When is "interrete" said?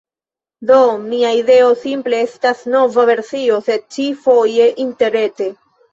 4.87-5.53